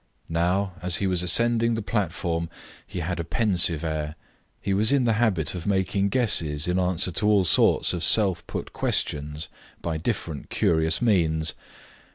Now, 0.29 0.73
as 0.81 0.95
he 0.95 1.05
was 1.05 1.21
ascending 1.21 1.75
the 1.75 1.83
platform, 1.83 2.49
he 2.87 3.01
had 3.01 3.19
a 3.19 3.23
pensive 3.23 3.83
air. 3.83 4.15
He 4.59 4.73
was 4.73 4.91
in 4.91 5.03
the 5.03 5.13
habit 5.21 5.53
of 5.53 5.67
making 5.67 6.09
guesses 6.09 6.67
in 6.67 6.79
answer 6.79 7.11
to 7.11 7.27
all 7.27 7.45
sorts 7.45 7.93
of 7.93 8.03
self 8.03 8.43
put 8.47 8.73
questions 8.73 9.47
by 9.79 9.97
different 9.97 10.49
curious 10.49 11.03
means. 11.03 11.53